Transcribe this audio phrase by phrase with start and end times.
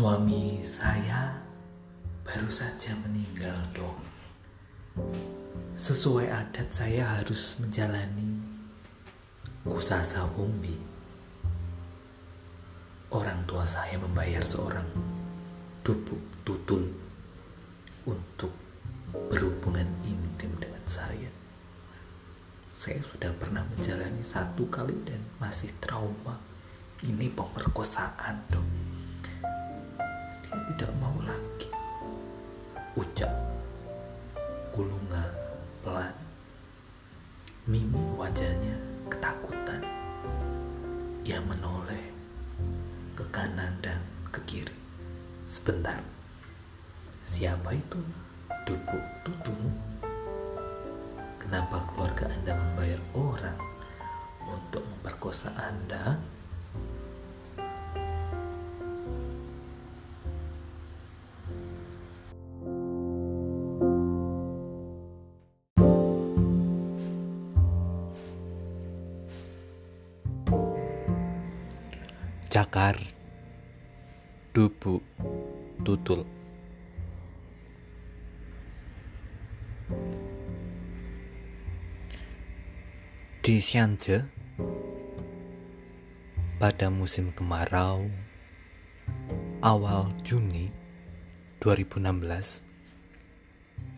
[0.00, 1.28] Suami saya
[2.24, 4.00] baru saja meninggal dong.
[5.76, 8.40] Sesuai adat saya harus menjalani
[9.60, 10.72] kusasa umbi.
[13.12, 14.88] Orang tua saya membayar seorang
[15.84, 16.88] dubuk tutul
[18.08, 18.56] untuk
[19.12, 21.28] berhubungan intim dengan saya.
[22.72, 26.40] Saya sudah pernah menjalani satu kali dan masih trauma.
[27.04, 28.89] Ini pemerkosaan dong
[30.70, 31.66] tidak mau lagi.
[32.94, 33.32] Ucap
[34.70, 35.26] kulunga
[35.82, 36.14] pelan.
[37.66, 38.78] Mimi wajahnya
[39.10, 39.82] ketakutan.
[41.26, 42.14] Ia menoleh
[43.18, 43.98] ke kanan dan
[44.30, 44.76] ke kiri.
[45.50, 45.98] Sebentar.
[47.26, 47.98] Siapa itu?
[48.62, 49.74] Duduk tutung
[51.42, 53.58] kenapa keluarga anda membayar orang
[54.46, 56.14] untuk memperkosa anda
[72.60, 73.00] Cakar.
[74.52, 75.00] Dubu
[75.80, 76.28] Tutul
[83.40, 84.28] Di Sianje
[86.60, 88.12] pada musim kemarau
[89.64, 90.68] awal Juni
[91.64, 92.60] 2016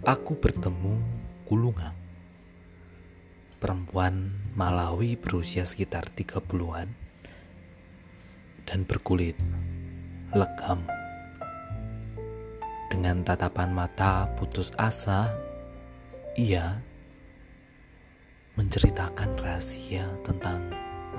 [0.00, 0.96] aku bertemu
[1.44, 1.92] Kulungang
[3.60, 7.05] perempuan Malawi berusia sekitar 30-an
[8.66, 9.38] dan berkulit
[10.34, 10.82] legam
[12.90, 15.30] dengan tatapan mata putus asa
[16.36, 16.82] ia
[18.56, 20.74] menceritakan rahasia tentang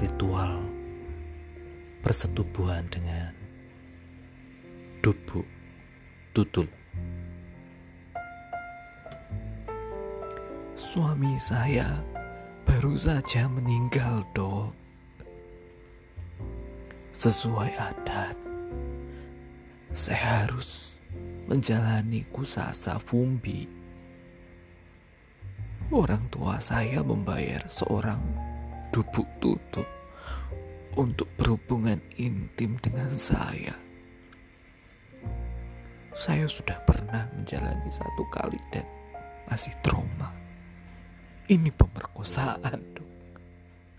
[0.00, 0.62] ritual
[2.02, 3.32] persetubuhan dengan
[5.02, 5.42] dubu
[6.34, 6.66] tutul.
[10.72, 12.02] Suami saya
[12.68, 14.81] baru saja meninggal, Dok.
[17.12, 18.36] Sesuai adat,
[19.92, 20.96] saya harus
[21.46, 23.82] menjalani kusasa fumbi
[25.92, 28.20] orang tua saya membayar seorang
[28.88, 29.84] dubuk tutup
[30.96, 33.76] untuk berhubungan intim dengan saya.
[36.12, 38.84] Saya sudah pernah menjalani satu kali dan
[39.48, 40.32] masih trauma.
[41.48, 43.10] Ini pemerkosaan, dok.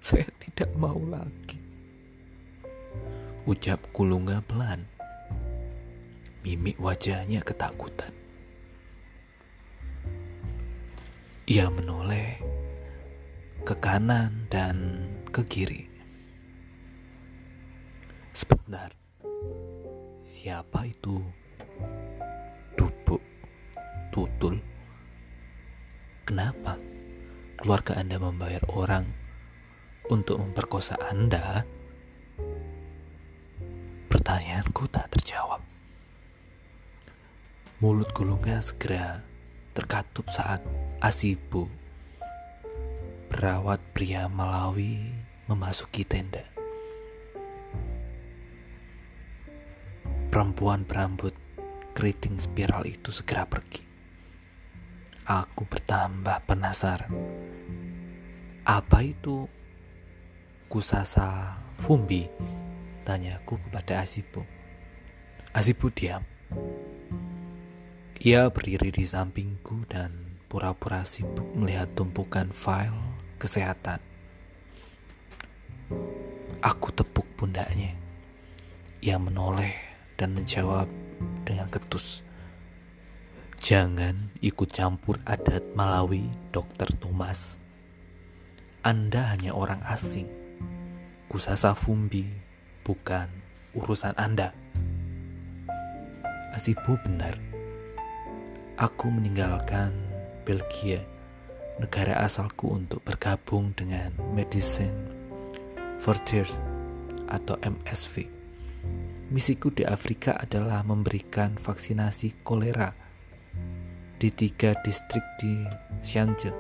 [0.02, 1.63] Saya tidak mau lagi.
[3.44, 4.88] Ucap kulunga pelan.
[6.44, 8.12] Mimik wajahnya ketakutan.
[11.44, 12.40] Ia menoleh
[13.68, 15.88] ke kanan dan ke kiri.
[18.32, 18.96] Sebentar,
[20.24, 21.20] siapa itu?
[22.80, 23.20] Dubuk,
[24.12, 24.58] tutul.
[26.24, 26.80] Kenapa
[27.60, 29.06] keluarga Anda membayar orang
[30.08, 31.68] untuk memperkosa Anda?
[34.34, 35.62] Pertanyaanku tak terjawab.
[37.86, 39.22] Mulut gulungnya segera
[39.78, 40.58] terkatup saat
[40.98, 41.70] Asibu,
[43.30, 45.14] perawat pria Malawi
[45.46, 46.42] memasuki tenda.
[50.34, 51.38] Perempuan berambut
[51.94, 53.86] keriting spiral itu segera pergi.
[55.30, 57.14] Aku bertambah penasaran.
[58.66, 59.46] Apa itu
[60.74, 61.54] kusasa
[61.86, 62.26] fumbi?
[63.04, 64.48] Tanyaku kepada Asibu.
[65.52, 66.24] Asibu diam.
[68.24, 72.96] Ia berdiri di sampingku dan pura-pura sibuk melihat tumpukan file
[73.44, 74.00] kesehatan.
[76.64, 77.92] Aku tepuk pundaknya.
[79.04, 79.76] Ia menoleh
[80.16, 80.88] dan menjawab
[81.44, 82.24] dengan ketus.
[83.60, 87.60] Jangan ikut campur adat Malawi, Dokter Thomas.
[88.80, 90.32] Anda hanya orang asing.
[91.28, 92.53] Kusasa Fumbi
[92.84, 93.32] bukan
[93.74, 94.52] urusan Anda.
[96.54, 97.40] Asibu benar.
[98.78, 99.96] Aku meninggalkan
[100.46, 101.02] Belgia,
[101.80, 104.94] negara asalku untuk bergabung dengan Medicine
[105.98, 106.60] Frontiers
[107.32, 108.28] atau MSV.
[109.34, 112.92] Misiku di Afrika adalah memberikan vaksinasi kolera
[114.20, 115.64] di tiga distrik di
[116.04, 116.52] Sianje,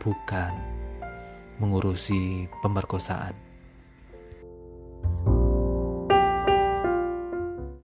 [0.00, 0.54] bukan
[1.60, 3.49] mengurusi pemerkosaan.